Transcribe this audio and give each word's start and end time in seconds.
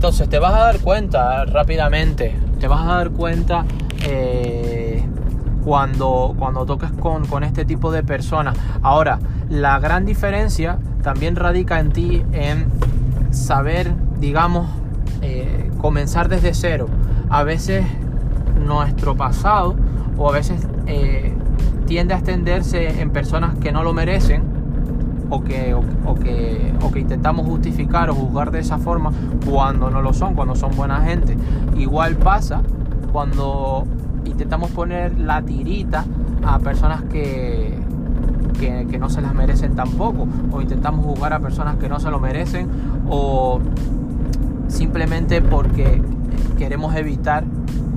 Entonces 0.00 0.30
te 0.30 0.38
vas 0.38 0.54
a 0.54 0.60
dar 0.60 0.80
cuenta 0.80 1.44
rápidamente, 1.44 2.34
te 2.58 2.68
vas 2.68 2.80
a 2.88 2.94
dar 2.94 3.10
cuenta 3.10 3.66
eh, 4.06 5.04
cuando, 5.62 6.34
cuando 6.38 6.64
toques 6.64 6.90
con, 6.92 7.26
con 7.26 7.44
este 7.44 7.66
tipo 7.66 7.92
de 7.92 8.02
personas. 8.02 8.56
Ahora, 8.80 9.18
la 9.50 9.78
gran 9.78 10.06
diferencia 10.06 10.78
también 11.02 11.36
radica 11.36 11.80
en 11.80 11.92
ti 11.92 12.22
en 12.32 12.64
saber, 13.30 13.92
digamos, 14.18 14.70
eh, 15.20 15.70
comenzar 15.76 16.30
desde 16.30 16.54
cero. 16.54 16.86
A 17.28 17.42
veces 17.42 17.84
nuestro 18.58 19.18
pasado 19.18 19.76
o 20.16 20.30
a 20.30 20.32
veces 20.32 20.66
eh, 20.86 21.34
tiende 21.86 22.14
a 22.14 22.16
extenderse 22.16 23.02
en 23.02 23.10
personas 23.10 23.58
que 23.58 23.70
no 23.70 23.82
lo 23.82 23.92
merecen 23.92 24.59
o 25.30 25.42
que, 25.42 25.74
o, 25.74 26.14
que, 26.16 26.74
o 26.82 26.90
que 26.90 27.00
intentamos 27.00 27.46
justificar 27.46 28.10
o 28.10 28.14
juzgar 28.14 28.50
de 28.50 28.58
esa 28.58 28.78
forma 28.78 29.12
cuando 29.48 29.90
no 29.90 30.02
lo 30.02 30.12
son, 30.12 30.34
cuando 30.34 30.54
son 30.56 30.76
buena 30.76 31.00
gente. 31.02 31.36
Igual 31.76 32.16
pasa 32.16 32.60
cuando 33.12 33.86
intentamos 34.24 34.70
poner 34.70 35.18
la 35.18 35.40
tirita 35.42 36.04
a 36.44 36.58
personas 36.58 37.02
que, 37.04 37.78
que, 38.58 38.86
que, 38.90 38.98
no 38.98 39.08
se 39.08 39.20
las 39.20 39.34
merecen 39.34 39.74
tampoco, 39.74 40.26
o 40.52 40.60
intentamos 40.60 41.06
juzgar 41.06 41.32
a 41.32 41.40
personas 41.40 41.76
que 41.76 41.88
no 41.88 42.00
se 42.00 42.10
lo 42.10 42.18
merecen, 42.18 42.68
o 43.08 43.60
simplemente 44.68 45.42
porque 45.42 46.02
queremos 46.58 46.94
evitar 46.96 47.44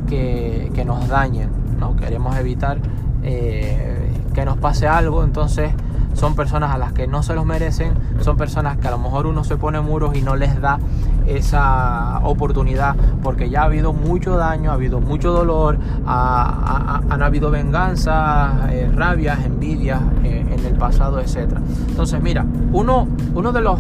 que, 0.08 0.72
que 0.74 0.86
nos 0.86 1.08
dañen, 1.08 1.50
¿no? 1.80 1.96
queremos 1.96 2.36
evitar 2.38 2.78
eh, 3.24 4.12
que 4.34 4.46
nos 4.46 4.58
pase 4.58 4.88
algo, 4.88 5.24
entonces 5.24 5.72
son 6.14 6.36
personas 6.36 6.74
a 6.74 6.78
las 6.78 6.94
que 6.94 7.08
no 7.08 7.24
se 7.24 7.34
los 7.34 7.46
merecen, 7.46 7.94
son 8.20 8.38
personas 8.38 8.78
que 8.78 8.88
a 8.88 8.92
lo 8.92 8.98
mejor 8.98 9.28
uno 9.28 9.44
se 9.44 9.58
pone 9.58 9.82
muros 9.82 10.16
y 10.16 10.22
no 10.22 10.36
les 10.36 10.60
da 10.62 10.80
esa 11.26 12.20
oportunidad 12.24 12.96
porque 13.22 13.50
ya 13.50 13.62
ha 13.62 13.66
habido 13.66 13.94
mucho 13.94 14.38
daño, 14.38 14.72
ha 14.72 14.76
habido 14.76 15.00
mucho 15.00 15.32
dolor, 15.32 15.78
ha, 16.06 17.02
ha, 17.10 17.14
han 17.14 17.24
habido 17.24 17.50
venganzas, 17.52 18.72
eh, 18.72 18.90
rabias, 18.94 19.44
envidias 19.46 20.02
eh, 20.24 20.46
en 20.50 20.66
el 20.66 20.76
pasado, 20.76 21.20
etc. 21.20 21.58
Entonces 21.90 22.22
mira, 22.22 22.46
uno, 22.72 23.08
uno 23.34 23.52
de 23.52 23.62
los 23.62 23.80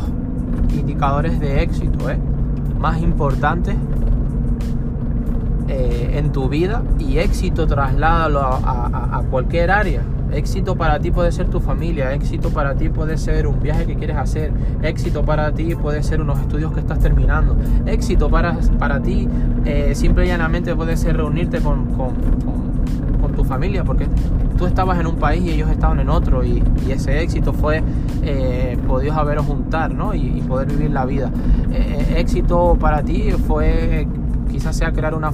indicadores 0.73 1.39
de 1.39 1.61
éxito 1.61 2.09
eh, 2.09 2.17
más 2.79 2.99
importantes 3.01 3.75
eh, 5.67 6.15
en 6.15 6.31
tu 6.31 6.49
vida 6.49 6.83
y 6.99 7.19
éxito 7.19 7.67
trasládalo 7.67 8.41
a, 8.41 9.17
a 9.17 9.23
cualquier 9.29 9.71
área 9.71 10.01
Éxito 10.33 10.75
para 10.75 10.99
ti 10.99 11.11
puede 11.11 11.31
ser 11.31 11.47
tu 11.47 11.59
familia, 11.59 12.13
éxito 12.13 12.49
para 12.49 12.75
ti 12.75 12.89
puede 12.89 13.17
ser 13.17 13.47
un 13.47 13.59
viaje 13.59 13.85
que 13.85 13.95
quieres 13.95 14.17
hacer, 14.17 14.51
éxito 14.81 15.23
para 15.23 15.51
ti 15.51 15.75
puede 15.75 16.01
ser 16.01 16.21
unos 16.21 16.39
estudios 16.39 16.73
que 16.73 16.79
estás 16.79 16.99
terminando, 16.99 17.55
éxito 17.85 18.29
para, 18.29 18.57
para 18.79 19.01
ti 19.01 19.27
eh, 19.65 19.93
simple 19.95 20.25
y 20.25 20.29
llanamente 20.29 20.75
puede 20.75 20.97
ser 20.97 21.17
reunirte 21.17 21.59
con, 21.59 21.85
con, 21.95 22.13
tu 23.35 23.43
familia, 23.43 23.83
porque 23.83 24.05
tú 24.59 24.67
estabas 24.67 24.99
en 24.99 25.07
un 25.07 25.15
país 25.15 25.43
y 25.43 25.49
ellos 25.49 25.67
estaban 25.71 25.99
en 25.99 26.07
otro 26.07 26.43
y, 26.43 26.61
y 26.87 26.91
ese 26.91 27.23
éxito 27.23 27.51
fue 27.51 27.81
eh, 28.21 28.77
podidos 28.87 29.17
haberos 29.17 29.47
juntar 29.47 29.91
¿no? 29.91 30.13
y, 30.13 30.43
poder 30.47 30.67
vivir 30.67 30.91
la 30.91 31.03
vida. 31.05 31.31
Eh, 31.71 32.17
éxito 32.17 32.77
para 32.79 33.01
ti 33.01 33.31
fue 33.47 34.07
quizás 34.51 34.75
sea 34.75 34.91
crear 34.91 35.15
una, 35.15 35.31